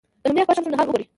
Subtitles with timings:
[0.23, 1.05] د لومړي اخبار شمس النهار وګوري.